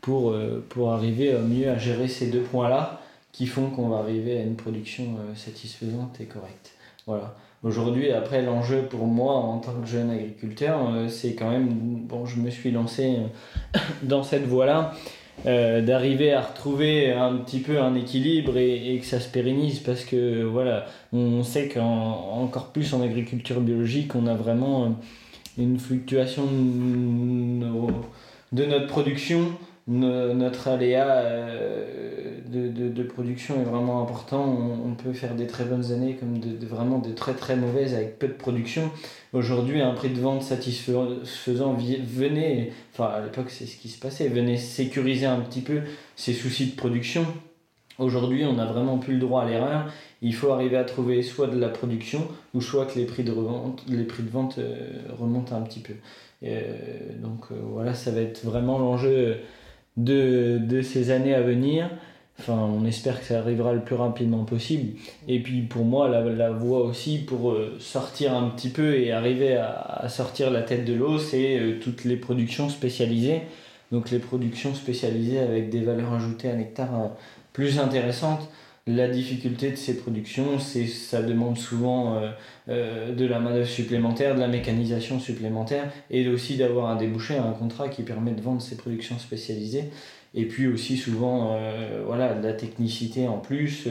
pour, 0.00 0.36
pour 0.68 0.92
arriver 0.92 1.32
mieux 1.48 1.68
à 1.68 1.78
gérer 1.78 2.08
ces 2.08 2.30
deux 2.30 2.42
points 2.42 2.68
là 2.68 3.00
qui 3.32 3.46
font 3.46 3.70
qu'on 3.70 3.88
va 3.88 3.98
arriver 3.98 4.38
à 4.38 4.42
une 4.42 4.56
production 4.56 5.04
euh, 5.18 5.34
satisfaisante 5.34 6.20
et 6.20 6.26
correcte. 6.26 6.72
Voilà. 7.06 7.34
Aujourd'hui, 7.62 8.10
après, 8.10 8.42
l'enjeu 8.42 8.82
pour 8.82 9.06
moi 9.06 9.34
en 9.34 9.58
tant 9.58 9.72
que 9.72 9.86
jeune 9.86 10.10
agriculteur, 10.10 10.90
euh, 10.90 11.08
c'est 11.08 11.34
quand 11.34 11.50
même, 11.50 11.68
bon, 11.68 12.26
je 12.26 12.40
me 12.40 12.50
suis 12.50 12.70
lancé 12.70 13.16
euh, 13.16 13.78
dans 14.02 14.22
cette 14.22 14.44
voie-là, 14.44 14.92
euh, 15.46 15.80
d'arriver 15.80 16.32
à 16.32 16.42
retrouver 16.42 17.12
un 17.12 17.36
petit 17.36 17.60
peu 17.60 17.80
un 17.80 17.94
équilibre 17.94 18.56
et, 18.56 18.98
que 19.00 19.06
ça 19.06 19.20
se 19.20 19.28
pérennise 19.28 19.80
parce 19.80 20.04
que 20.04 20.42
voilà, 20.42 20.86
on 21.12 21.42
sait 21.42 21.68
qu'encore 21.68 22.68
plus 22.68 22.92
en 22.94 23.02
agriculture 23.02 23.60
biologique, 23.60 24.14
on 24.14 24.26
a 24.26 24.34
vraiment 24.34 24.96
une 25.58 25.78
fluctuation 25.78 26.44
de, 26.44 27.66
de 28.52 28.64
notre 28.66 28.86
production 28.86 29.52
notre 29.90 30.68
aléa 30.68 31.06
euh, 31.08 32.29
de, 32.50 32.68
de, 32.68 32.88
de, 32.88 33.02
production 33.02 33.60
est 33.60 33.64
vraiment 33.64 34.02
important. 34.02 34.44
On, 34.84 34.94
peut 34.94 35.12
faire 35.12 35.34
des 35.34 35.46
très 35.46 35.64
bonnes 35.64 35.92
années 35.92 36.16
comme 36.16 36.38
de, 36.38 36.66
vraiment 36.66 36.98
de 36.98 37.12
très 37.12 37.34
très 37.34 37.56
mauvaises 37.56 37.94
avec 37.94 38.18
peu 38.18 38.28
de 38.28 38.32
production. 38.32 38.90
Aujourd'hui, 39.32 39.80
un 39.80 39.92
prix 39.92 40.10
de 40.10 40.20
vente 40.20 40.42
satisfaisant, 40.42 41.74
venez, 41.74 42.72
enfin 42.92 43.06
à 43.06 43.20
l'époque 43.20 43.50
c'est 43.50 43.66
ce 43.66 43.76
qui 43.76 43.88
se 43.88 43.98
passait, 43.98 44.28
venez 44.28 44.56
sécuriser 44.56 45.26
un 45.26 45.40
petit 45.40 45.60
peu 45.60 45.80
ces 46.16 46.32
soucis 46.32 46.66
de 46.66 46.76
production. 46.76 47.24
Aujourd'hui, 47.98 48.44
on 48.44 48.54
n'a 48.54 48.66
vraiment 48.66 48.98
plus 48.98 49.14
le 49.14 49.20
droit 49.20 49.42
à 49.42 49.48
l'erreur. 49.48 49.92
Il 50.22 50.34
faut 50.34 50.50
arriver 50.50 50.76
à 50.76 50.84
trouver 50.84 51.22
soit 51.22 51.46
de 51.46 51.58
la 51.58 51.68
production 51.68 52.26
ou 52.54 52.60
soit 52.60 52.86
que 52.86 52.98
les 52.98 53.04
prix 53.04 53.24
de, 53.24 53.34
les 53.88 54.04
prix 54.04 54.22
de 54.22 54.30
vente 54.30 54.58
euh, 54.58 54.90
remontent 55.18 55.54
un 55.54 55.62
petit 55.62 55.80
peu. 55.80 55.94
donc 57.22 57.46
voilà, 57.50 57.94
ça 57.94 58.10
va 58.10 58.20
être 58.20 58.44
vraiment 58.44 58.78
l'enjeu 58.78 59.36
de, 59.96 60.58
de, 60.58 60.82
ces 60.82 61.10
années 61.10 61.34
à 61.34 61.42
venir. 61.42 61.90
Enfin, 62.40 62.58
on 62.58 62.84
espère 62.86 63.20
que 63.20 63.26
ça 63.26 63.38
arrivera 63.38 63.72
le 63.72 63.80
plus 63.80 63.94
rapidement 63.94 64.44
possible. 64.44 64.98
Et 65.28 65.40
puis 65.40 65.62
pour 65.62 65.84
moi, 65.84 66.08
la, 66.08 66.50
voie 66.50 66.80
aussi 66.80 67.18
pour 67.18 67.56
sortir 67.78 68.34
un 68.34 68.48
petit 68.48 68.70
peu 68.70 68.96
et 68.96 69.12
arriver 69.12 69.56
à, 69.56 70.06
sortir 70.08 70.50
la 70.50 70.62
tête 70.62 70.84
de 70.84 70.94
l'eau, 70.94 71.18
c'est 71.18 71.78
toutes 71.82 72.04
les 72.04 72.16
productions 72.16 72.68
spécialisées. 72.68 73.42
Donc 73.92 74.10
les 74.10 74.18
productions 74.18 74.74
spécialisées 74.74 75.38
avec 75.38 75.70
des 75.70 75.80
valeurs 75.80 76.14
ajoutées 76.14 76.48
à 76.48 76.54
nectar 76.54 76.88
plus 77.52 77.78
intéressantes 77.78 78.48
la 78.86 79.08
difficulté 79.08 79.70
de 79.70 79.76
ces 79.76 79.96
productions, 79.96 80.58
c'est 80.58 80.86
ça 80.86 81.22
demande 81.22 81.58
souvent 81.58 82.16
euh, 82.16 82.30
euh, 82.68 83.14
de 83.14 83.26
la 83.26 83.38
main-d'œuvre 83.38 83.68
supplémentaire, 83.68 84.34
de 84.34 84.40
la 84.40 84.48
mécanisation 84.48 85.20
supplémentaire 85.20 85.92
et 86.10 86.26
aussi 86.28 86.56
d'avoir 86.56 86.90
un 86.90 86.96
débouché, 86.96 87.36
un 87.36 87.52
contrat 87.52 87.88
qui 87.88 88.02
permet 88.02 88.32
de 88.32 88.40
vendre 88.40 88.62
ces 88.62 88.76
productions 88.76 89.18
spécialisées. 89.18 89.90
Et 90.34 90.46
puis 90.46 90.66
aussi 90.68 90.96
souvent 90.96 91.54
euh, 91.54 92.02
voilà, 92.06 92.34
de 92.34 92.46
la 92.46 92.52
technicité 92.52 93.26
en 93.26 93.38
plus, 93.38 93.88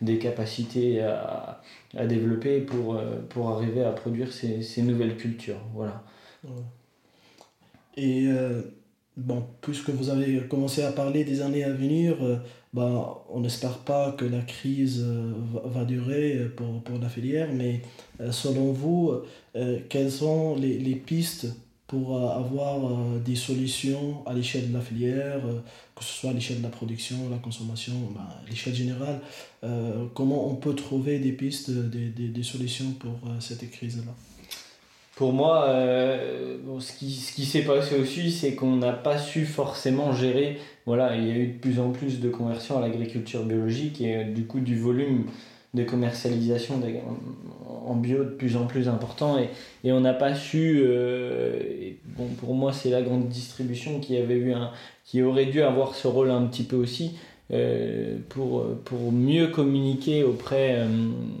des 0.00 0.18
capacités 0.18 1.02
à, 1.02 1.60
à 1.96 2.06
développer 2.06 2.60
pour, 2.60 2.98
pour 3.28 3.50
arriver 3.50 3.82
à 3.84 3.92
produire 3.92 4.32
ces, 4.32 4.62
ces 4.62 4.82
nouvelles 4.82 5.16
cultures. 5.16 5.60
Voilà. 5.74 6.02
Et 7.96 8.26
bon, 9.16 9.44
puisque 9.60 9.90
vous 9.90 10.08
avez 10.08 10.40
commencé 10.48 10.82
à 10.82 10.92
parler 10.92 11.24
des 11.24 11.42
années 11.42 11.64
à 11.64 11.72
venir, 11.72 12.16
ben, 12.72 13.06
on 13.28 13.40
n'espère 13.40 13.78
pas 13.78 14.12
que 14.12 14.24
la 14.24 14.40
crise 14.40 15.04
euh, 15.04 15.32
va 15.66 15.84
durer 15.84 16.48
pour, 16.56 16.82
pour 16.82 16.98
la 16.98 17.10
filière, 17.10 17.50
mais 17.52 17.82
euh, 18.20 18.32
selon 18.32 18.72
vous, 18.72 19.12
euh, 19.56 19.80
quelles 19.90 20.10
sont 20.10 20.56
les, 20.56 20.78
les 20.78 20.94
pistes 20.94 21.48
pour 21.92 22.18
avoir 22.18 22.80
des 23.22 23.36
solutions 23.36 24.26
à 24.26 24.32
l'échelle 24.32 24.70
de 24.70 24.74
la 24.74 24.80
filière, 24.80 25.42
que 25.94 26.02
ce 26.02 26.20
soit 26.20 26.30
à 26.30 26.32
l'échelle 26.32 26.58
de 26.58 26.62
la 26.62 26.70
production, 26.70 27.16
la 27.30 27.36
consommation, 27.36 27.92
ben, 28.14 28.26
l'échelle 28.48 28.74
générale 28.74 29.20
Comment 30.14 30.48
on 30.48 30.54
peut 30.54 30.74
trouver 30.74 31.18
des 31.18 31.32
pistes, 31.32 31.70
des, 31.70 32.08
des, 32.08 32.28
des 32.28 32.42
solutions 32.42 32.92
pour 32.98 33.18
cette 33.40 33.70
crise-là? 33.70 34.12
Pour 35.14 35.32
moi, 35.32 35.68
euh, 35.68 36.56
ce 36.80 36.92
qui, 36.94 37.12
ce 37.12 37.32
qui 37.32 37.44
s'est 37.44 37.62
passé 37.62 37.96
aussi, 37.96 38.32
c'est 38.32 38.54
qu'on 38.54 38.76
n'a 38.76 38.92
pas 38.92 39.18
su 39.18 39.44
forcément 39.44 40.12
gérer. 40.12 40.58
Voilà, 40.86 41.16
il 41.16 41.28
y 41.28 41.30
a 41.30 41.34
eu 41.34 41.46
de 41.48 41.58
plus 41.58 41.78
en 41.78 41.90
plus 41.90 42.18
de 42.18 42.30
conversion 42.30 42.78
à 42.78 42.80
l'agriculture 42.80 43.44
biologique 43.44 44.00
et 44.00 44.16
euh, 44.16 44.24
du 44.24 44.46
coup 44.46 44.60
du 44.60 44.78
volume 44.78 45.26
de 45.74 45.84
commercialisation 45.84 46.80
en 47.86 47.94
bio 47.94 48.24
de 48.24 48.30
plus 48.30 48.56
en 48.56 48.66
plus 48.66 48.88
important 48.88 49.38
et, 49.38 49.48
et 49.84 49.92
on 49.92 50.00
n'a 50.00 50.12
pas 50.12 50.34
su 50.34 50.82
euh, 50.84 51.92
bon 52.16 52.26
pour 52.38 52.54
moi 52.54 52.72
c'est 52.72 52.90
la 52.90 53.02
grande 53.02 53.28
distribution 53.28 53.98
qui 53.98 54.16
avait 54.16 54.36
eu 54.36 54.52
un 54.52 54.70
qui 55.04 55.22
aurait 55.22 55.46
dû 55.46 55.62
avoir 55.62 55.94
ce 55.94 56.06
rôle 56.06 56.30
un 56.30 56.46
petit 56.46 56.62
peu 56.62 56.76
aussi 56.76 57.16
euh, 57.52 58.16
pour, 58.30 58.64
pour 58.84 59.12
mieux 59.12 59.48
communiquer 59.48 60.24
auprès 60.24 60.76
euh, 60.76 60.86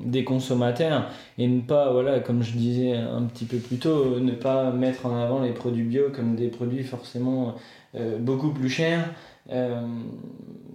des 0.04 0.24
consommateurs 0.24 1.06
et 1.38 1.46
ne 1.46 1.62
pas, 1.62 1.90
voilà, 1.90 2.20
comme 2.20 2.42
je 2.42 2.52
disais 2.52 2.92
un 2.92 3.22
petit 3.22 3.46
peu 3.46 3.56
plus 3.56 3.78
tôt, 3.78 4.20
ne 4.20 4.32
pas 4.32 4.72
mettre 4.72 5.06
en 5.06 5.16
avant 5.16 5.40
les 5.40 5.52
produits 5.52 5.84
bio 5.84 6.10
comme 6.14 6.36
des 6.36 6.48
produits 6.48 6.84
forcément 6.84 7.54
euh, 7.94 8.18
beaucoup 8.18 8.50
plus 8.50 8.68
chers. 8.68 9.08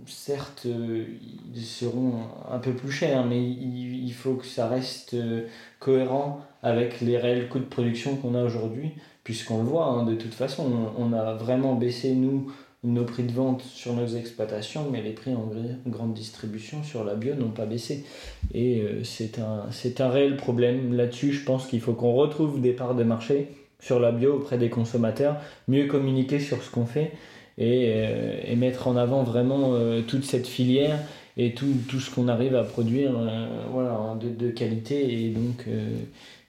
Certes, 0.05 0.67
ils 1.55 1.65
seront 1.65 2.13
un 2.51 2.59
peu 2.59 2.73
plus 2.73 2.91
chers, 2.91 3.25
mais 3.25 3.41
il, 3.41 4.13
faut 4.13 4.35
que 4.35 4.45
ça 4.45 4.67
reste 4.67 5.15
cohérent 5.79 6.41
avec 6.63 7.01
les 7.01 7.17
réels 7.17 7.49
coûts 7.49 7.59
de 7.59 7.65
production 7.65 8.15
qu'on 8.15 8.35
a 8.35 8.43
aujourd'hui, 8.43 8.91
puisqu'on 9.23 9.59
le 9.59 9.63
voit, 9.63 9.85
hein, 9.85 10.03
de 10.05 10.15
toute 10.15 10.33
façon, 10.33 10.91
on, 10.97 11.13
a 11.13 11.33
vraiment 11.33 11.75
baissé, 11.75 12.13
nous, 12.13 12.51
nos 12.83 13.03
prix 13.03 13.23
de 13.23 13.31
vente 13.31 13.61
sur 13.61 13.93
nos 13.93 14.07
exploitations, 14.07 14.85
mais 14.91 15.01
les 15.01 15.11
prix 15.11 15.33
en 15.33 15.49
grande 15.87 16.13
distribution 16.13 16.83
sur 16.83 17.03
la 17.03 17.15
bio 17.15 17.35
n'ont 17.35 17.51
pas 17.51 17.65
baissé. 17.65 18.05
Et 18.53 18.81
euh, 18.81 19.03
c'est 19.03 19.39
un, 19.39 19.65
un 19.99 20.09
réel 20.09 20.37
problème. 20.37 20.93
Là-dessus, 20.93 21.33
je 21.33 21.43
pense 21.43 21.67
qu'il 21.67 21.81
faut 21.81 21.93
qu'on 21.93 22.13
retrouve 22.13 22.61
des 22.61 22.73
parts 22.73 22.95
de 22.95 23.03
marché 23.03 23.49
sur 23.79 23.99
la 23.99 24.11
bio 24.11 24.35
auprès 24.35 24.57
des 24.57 24.69
consommateurs, 24.69 25.37
mieux 25.67 25.85
communiquer 25.85 26.39
sur 26.39 26.63
ce 26.63 26.71
qu'on 26.71 26.85
fait 26.85 27.11
et, 27.57 27.91
euh, 27.93 28.39
et, 28.45 28.55
mettre 28.55 28.87
en 28.87 28.95
avant 28.95 29.23
vraiment 29.23 29.73
euh, 29.73 30.01
toute 30.01 30.25
cette 30.25 30.47
filière 30.47 30.99
et 31.37 31.53
tout, 31.53 31.73
tout 31.87 31.99
ce 31.99 32.13
qu'on 32.13 32.27
arrive 32.27 32.55
à 32.55 32.63
produire 32.63 33.11
voilà, 33.71 34.17
de, 34.19 34.29
de, 34.29 34.51
qualité 34.51 35.25
et 35.25 35.29
donc, 35.29 35.67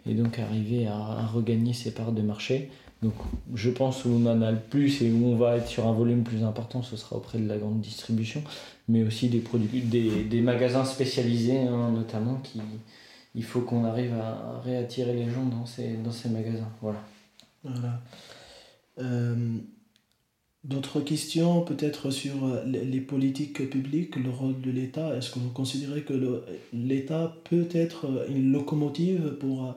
et 0.08 0.14
donc 0.14 0.38
arriver 0.38 0.86
à, 0.86 1.26
regagner 1.26 1.74
ces 1.74 1.90
parts 1.90 2.12
de 2.12 2.22
marché. 2.22 2.70
Donc 3.02 3.12
je 3.54 3.70
pense 3.70 4.06
où 4.06 4.08
on 4.08 4.26
en 4.26 4.40
a 4.40 4.50
le 4.50 4.58
plus 4.58 5.02
et 5.02 5.10
où 5.10 5.26
on 5.26 5.36
va 5.36 5.56
être 5.56 5.68
sur 5.68 5.86
un 5.86 5.92
volume 5.92 6.22
plus 6.22 6.42
important, 6.42 6.82
ce 6.82 6.96
sera 6.96 7.16
auprès 7.16 7.38
de 7.38 7.46
la 7.46 7.58
grande 7.58 7.80
distribution, 7.80 8.42
mais 8.88 9.02
aussi 9.02 9.28
des, 9.28 9.40
produits, 9.40 9.82
des, 9.82 10.24
des 10.24 10.40
magasins 10.40 10.86
spécialisés 10.86 11.58
hein, 11.58 11.90
notamment 11.94 12.36
qui 12.42 12.60
il 13.34 13.44
faut 13.44 13.60
qu'on 13.60 13.84
arrive 13.84 14.14
à 14.14 14.60
réattirer 14.64 15.14
les 15.14 15.30
gens 15.30 15.44
dans 15.44 15.64
ces, 15.64 15.94
dans 15.98 16.10
ces 16.10 16.28
magasins. 16.28 16.70
Voilà. 16.80 17.00
voilà. 17.62 18.00
Euh, 18.98 19.58
D'autres 20.64 21.00
questions 21.00 21.62
peut-être 21.62 22.10
sur 22.10 22.34
les 22.66 23.00
politiques 23.00 23.70
publiques, 23.70 24.16
le 24.16 24.30
rôle 24.30 24.60
de 24.60 24.70
l'État? 24.70 25.16
Est-ce 25.16 25.30
que 25.30 25.38
vous 25.38 25.50
considérez 25.50 26.02
que 26.02 26.42
l'État 26.72 27.34
peut 27.48 27.68
être 27.72 28.26
une 28.28 28.52
locomotive 28.52 29.36
pour 29.40 29.74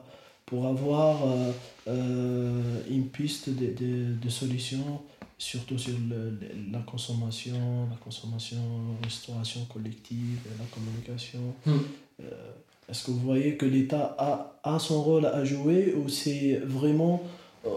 pour 0.52 0.66
avoir 0.66 1.26
euh, 1.26 1.52
euh, 1.88 2.80
une 2.90 3.06
piste 3.06 3.48
de, 3.48 3.66
de, 3.72 4.14
de 4.22 4.28
solutions, 4.28 5.00
surtout 5.38 5.78
sur 5.78 5.94
le, 6.10 6.38
la 6.70 6.80
consommation, 6.80 7.88
la 7.88 7.96
consommation, 7.96 8.58
restauration 9.02 9.64
collective, 9.72 10.40
la 10.58 10.66
communication? 10.66 11.54
Euh, 11.66 12.50
est-ce 12.86 13.06
que 13.06 13.12
vous 13.12 13.20
voyez 13.20 13.56
que 13.56 13.64
l'État 13.64 14.14
a, 14.18 14.60
a 14.62 14.78
son 14.78 15.02
rôle 15.02 15.24
à 15.24 15.42
jouer 15.42 15.94
ou 15.94 16.10
c'est 16.10 16.56
vraiment 16.56 17.22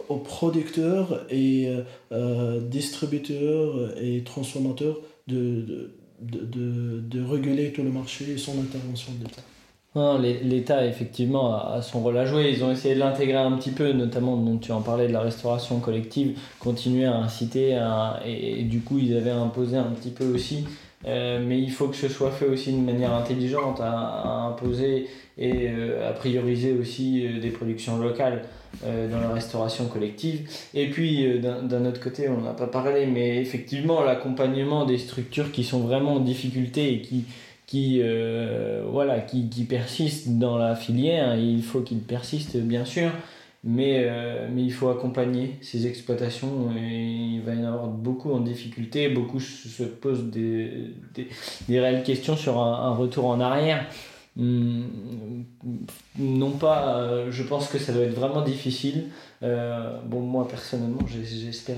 aux 0.09 0.17
producteurs 0.17 1.25
et 1.29 1.69
euh, 2.11 2.59
distributeurs 2.61 3.93
et 4.01 4.23
transformateurs 4.23 4.97
de, 5.27 5.91
de, 6.21 6.39
de, 6.39 6.99
de, 7.01 7.23
réguler 7.23 7.71
tout 7.71 7.83
le 7.83 7.91
marché 7.91 8.31
et 8.31 8.37
son 8.37 8.53
intervention 8.59 9.11
de 9.19 9.25
l'État 9.25 9.41
L'État, 10.43 10.85
effectivement, 10.85 11.55
a 11.55 11.81
son 11.81 12.01
rôle 12.01 12.17
à 12.17 12.25
jouer. 12.25 12.51
Ils 12.53 12.65
ont 12.65 12.71
essayé 12.71 12.95
de 12.95 12.99
l'intégrer 12.99 13.37
un 13.37 13.53
petit 13.53 13.71
peu, 13.71 13.93
notamment, 13.93 14.35
dont 14.35 14.57
tu 14.57 14.73
en 14.73 14.81
parlais, 14.81 15.07
de 15.07 15.13
la 15.13 15.21
restauration 15.21 15.79
collective, 15.79 16.37
continuer 16.59 17.05
à 17.05 17.15
inciter, 17.15 17.81
et, 18.25 18.63
du 18.63 18.81
coup, 18.81 18.97
ils 18.99 19.15
avaient 19.15 19.31
imposé 19.31 19.77
un 19.77 19.91
petit 19.91 20.09
peu 20.09 20.25
aussi. 20.25 20.65
Euh, 21.07 21.39
mais 21.45 21.59
il 21.59 21.71
faut 21.71 21.87
que 21.87 21.95
ce 21.95 22.07
soit 22.07 22.31
fait 22.31 22.45
aussi 22.45 22.71
de 22.73 22.81
manière 22.81 23.13
intelligente, 23.13 23.79
à, 23.79 24.47
imposer 24.49 25.07
et 25.37 25.67
euh, 25.67 26.09
à 26.09 26.13
prioriser 26.13 26.73
aussi 26.73 27.25
euh, 27.25 27.39
des 27.39 27.49
productions 27.49 27.97
locales 27.97 28.43
dans 28.83 29.21
la 29.21 29.29
restauration 29.29 29.85
collective. 29.85 30.49
Et 30.73 30.89
puis, 30.89 31.39
d'un 31.39 31.85
autre 31.85 32.01
côté, 32.01 32.27
on 32.27 32.41
n'a 32.41 32.51
pas 32.51 32.67
parlé, 32.67 33.05
mais 33.05 33.37
effectivement, 33.37 34.03
l'accompagnement 34.03 34.83
des 34.83 34.97
structures 34.97 35.53
qui 35.53 35.63
sont 35.63 35.79
vraiment 35.79 36.15
en 36.15 36.19
difficulté 36.19 36.91
et 36.91 37.01
qui 37.65 38.03
voilà, 38.91 39.21
qui, 39.21 39.47
qui 39.47 39.63
persiste 39.63 40.27
dans 40.37 40.57
la 40.57 40.75
filière. 40.75 41.37
Il 41.37 41.63
faut 41.63 41.79
qu'il 41.79 41.99
persiste, 41.99 42.57
bien 42.57 42.83
sûr, 42.83 43.11
mais, 43.65 44.03
euh, 44.05 44.47
mais 44.51 44.61
il 44.61 44.71
faut 44.71 44.89
accompagner 44.89 45.57
ces 45.61 45.87
exploitations 45.87 46.71
et 46.77 47.35
il 47.35 47.41
va 47.41 47.55
y 47.55 47.57
en 47.57 47.65
avoir 47.65 47.87
beaucoup 47.87 48.31
en 48.31 48.39
difficulté. 48.39 49.09
Beaucoup 49.09 49.39
se 49.39 49.83
posent 49.83 50.25
des, 50.25 50.93
des, 51.15 51.27
des 51.67 51.79
réelles 51.79 52.03
questions 52.03 52.37
sur 52.37 52.59
un, 52.59 52.93
retour 52.93 53.25
en 53.25 53.39
arrière. 53.39 53.87
Hum, 54.37 55.45
non 56.19 56.51
pas, 56.51 56.97
euh, 56.97 57.31
je 57.31 57.41
pense 57.41 57.67
que 57.67 57.79
ça 57.79 57.91
doit 57.91 58.03
être 58.03 58.13
vraiment 58.13 58.41
difficile. 58.41 59.05
bon, 59.41 60.21
moi 60.21 60.47
personnellement, 60.47 61.01
j'espère 61.07 61.77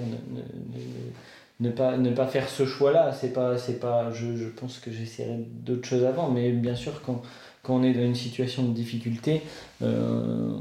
ne, 1.62 1.70
pas, 1.70 1.96
ne 1.96 2.12
pas 2.12 2.28
faire 2.28 2.50
ce 2.50 2.66
choix-là. 2.66 3.16
Je, 3.22 4.36
je 4.36 4.50
pense 4.50 4.80
que 4.80 4.92
j'essaierai 4.92 5.38
d'autres 5.64 5.88
choses 5.88 6.04
avant, 6.04 6.30
mais 6.30 6.52
bien 6.52 6.76
sûr, 6.76 7.02
quand, 7.06 7.22
quand 7.68 7.76
on 7.76 7.84
est 7.84 7.92
dans 7.92 8.02
une 8.02 8.16
situation 8.16 8.64
de 8.64 8.72
difficulté, 8.72 9.42
euh, 9.82 10.58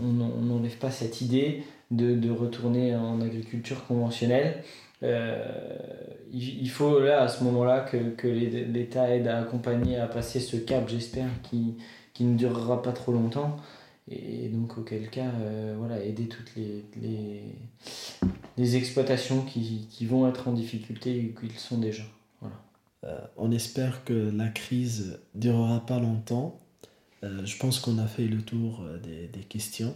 on 0.00 0.42
n'enlève 0.42 0.78
pas 0.78 0.92
cette 0.92 1.20
idée 1.20 1.64
de, 1.90 2.30
retourner 2.30 2.94
en 2.94 3.20
agriculture 3.20 3.84
conventionnelle. 3.86 4.62
Euh, 5.02 5.44
il, 6.32 6.70
faut 6.70 7.00
là, 7.00 7.22
à 7.22 7.28
ce 7.28 7.42
moment-là, 7.42 7.80
que, 7.80 8.28
l'État 8.28 9.10
aide 9.10 9.26
à 9.26 9.40
accompagner, 9.40 9.96
à 9.96 10.06
passer 10.06 10.38
ce 10.38 10.56
cap, 10.56 10.88
j'espère, 10.88 11.26
qui, 11.42 11.74
ne 12.20 12.36
durera 12.36 12.82
pas 12.82 12.92
trop 12.92 13.10
longtemps. 13.10 13.56
Et 14.08 14.48
donc, 14.48 14.78
auquel 14.78 15.10
cas, 15.10 15.32
euh, 15.42 15.74
voilà, 15.76 16.00
aider 16.04 16.28
toutes 16.28 16.52
les, 16.54 17.42
exploitations 18.76 19.42
qui, 19.42 20.06
vont 20.06 20.28
être 20.28 20.46
en 20.46 20.52
difficulté 20.52 21.18
et 21.18 21.34
qui 21.40 21.46
le 21.46 21.58
sont 21.58 21.78
déjà. 21.78 22.04
Euh, 23.04 23.18
on 23.36 23.50
espère 23.50 24.04
que 24.04 24.30
la 24.34 24.48
crise 24.48 25.20
durera 25.34 25.84
pas 25.84 25.98
longtemps. 25.98 26.60
Euh, 27.22 27.44
je 27.44 27.56
pense 27.58 27.78
qu'on 27.78 27.98
a 27.98 28.06
fait 28.06 28.26
le 28.26 28.42
tour 28.42 28.84
des, 29.02 29.28
des 29.28 29.44
questions. 29.44 29.94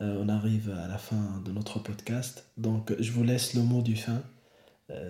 on 0.00 0.28
arrive 0.28 0.70
à 0.84 0.88
la 0.88 0.98
fin 0.98 1.42
de 1.44 1.52
notre 1.52 1.78
podcast. 1.78 2.46
Donc, 2.56 2.92
je 2.98 3.12
vous 3.12 3.22
laisse 3.22 3.54
le 3.54 3.62
mot 3.62 3.82
du 3.82 3.96
fin. 3.96 4.22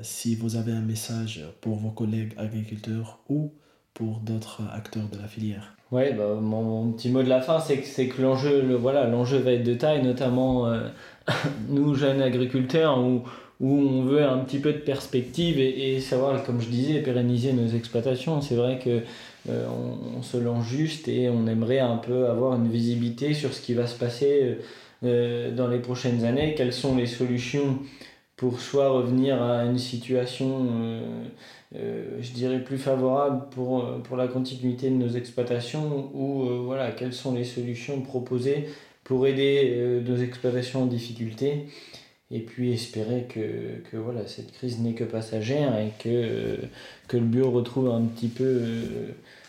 si 0.02 0.36
vous 0.36 0.56
avez 0.56 0.72
un 0.72 0.82
message 0.82 1.44
pour 1.60 1.76
vos 1.76 1.90
collègues 1.90 2.34
agriculteurs 2.36 3.20
ou 3.28 3.52
pour 3.94 4.20
d'autres 4.20 4.62
acteurs 4.72 5.08
de 5.08 5.18
la 5.18 5.28
filière. 5.28 5.76
Ouais, 5.92 6.14
bah, 6.14 6.36
mon, 6.40 6.90
petit 6.92 7.10
mot 7.10 7.22
de 7.22 7.28
la 7.28 7.42
fin, 7.42 7.60
c'est 7.60 7.78
que, 7.78 8.14
que 8.16 8.22
l'enjeu, 8.22 8.62
le, 8.62 8.76
voilà, 8.76 9.06
va 9.06 9.52
être 9.52 9.62
de 9.62 9.74
taille, 9.74 10.02
notamment 10.02 10.66
euh, 10.66 10.88
nous, 11.68 11.94
jeunes 11.94 12.22
agriculteurs, 12.22 12.98
où, 12.98 13.24
où 13.62 13.78
on 13.78 14.02
veut 14.02 14.22
un 14.22 14.38
petit 14.38 14.58
peu 14.58 14.72
de 14.72 14.78
perspective 14.78 15.58
et, 15.58 16.00
savoir, 16.00 16.44
comme 16.44 16.60
je 16.60 16.68
disais, 16.68 17.00
pérenniser 17.00 17.54
nos 17.54 17.68
exploitations. 17.68 18.42
C'est 18.42 18.56
vrai 18.56 18.78
que 18.78 19.00
euh, 19.48 19.66
se 20.20 20.36
lance 20.36 20.66
juste 20.66 21.08
et 21.08 21.30
on 21.30 21.46
aimerait 21.46 21.78
un 21.78 21.96
peu 21.96 22.26
avoir 22.26 22.56
une 22.56 22.68
visibilité 22.68 23.32
sur 23.32 23.54
ce 23.54 23.60
qui 23.60 23.72
va 23.72 23.86
se 23.86 23.98
passer 23.98 24.58
euh, 25.04 25.54
dans 25.54 25.68
les 25.68 25.78
prochaines 25.78 26.24
années, 26.24 26.54
quelles 26.56 26.74
sont 26.74 26.96
les 26.96 27.06
solutions 27.06 27.78
pour 28.36 28.60
soit 28.60 28.90
revenir 28.90 29.40
à 29.40 29.64
une 29.64 29.78
situation 29.78 31.00
euh, 31.76 32.18
je 32.20 32.32
dirais, 32.32 32.62
plus 32.62 32.76
favorable 32.76 33.46
pour, 33.50 33.82
euh, 33.82 33.98
pour 34.00 34.16
la 34.18 34.28
continuité 34.28 34.90
de 34.90 34.94
nos 34.94 35.08
exploitations 35.08 36.10
ou 36.12 36.42
euh, 36.42 36.58
voilà, 36.62 36.90
quelles 36.92 37.14
sont 37.14 37.34
les 37.34 37.44
solutions 37.44 38.02
proposées 38.02 38.68
pour 39.04 39.26
aider 39.26 40.00
nos 40.06 40.16
exploitations 40.16 40.84
en 40.84 40.86
difficulté 40.86 41.66
et 42.32 42.40
puis 42.40 42.72
espérer 42.72 43.26
que, 43.28 43.78
que 43.90 43.96
voilà, 43.98 44.26
cette 44.26 44.52
crise 44.52 44.80
n'est 44.80 44.94
que 44.94 45.04
passagère 45.04 45.78
et 45.78 45.92
que, 45.98 46.58
que 47.06 47.18
le 47.18 47.24
bio 47.24 47.50
retrouve 47.50 47.90
un 47.90 48.02
petit 48.06 48.28
peu 48.28 48.54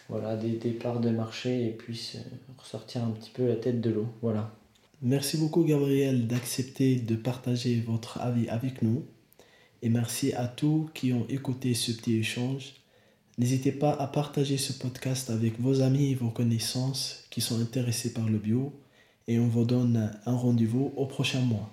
voilà, 0.10 0.36
des, 0.36 0.58
départs 0.58 1.00
de 1.00 1.10
marché 1.10 1.68
et 1.68 1.70
puisse 1.70 2.18
ressortir 2.58 3.04
un 3.04 3.12
petit 3.12 3.32
peu 3.32 3.48
la 3.48 3.56
tête 3.56 3.80
de 3.80 3.90
l'eau. 3.90 4.08
Voilà. 4.22 4.54
Merci 5.02 5.38
beaucoup 5.38 5.64
Gabriel 5.64 6.28
d'accepter 6.28 6.98
de 6.98 7.16
partager 7.16 7.82
votre 7.86 8.20
avis 8.20 8.48
avec 8.50 8.82
nous 8.82 9.06
et 9.82 9.90
merci 9.90 10.34
à 10.34 10.48
tous 10.48 10.90
qui 10.94 11.14
ont 11.14 11.26
écouté 11.30 11.74
ce 11.74 11.92
petit 11.92 12.18
échange. 12.18 12.74
N'hésitez 13.38 13.72
pas 13.72 13.94
à 13.94 14.08
partager 14.08 14.58
ce 14.58 14.74
podcast 14.74 15.30
avec 15.30 15.60
vos 15.60 15.82
amis 15.82 16.12
et 16.12 16.16
vos 16.16 16.30
connaissances 16.30 17.24
qui 17.30 17.42
sont 17.42 17.60
intéressés 17.60 18.14
par 18.14 18.30
le 18.30 18.38
bio 18.38 18.74
et 19.28 19.40
on 19.40 19.48
vous 19.48 19.66
donne 19.66 20.12
un 20.26 20.36
rendez-vous 20.36 20.94
au 20.96 21.06
prochain 21.06 21.42
mois. 21.42 21.70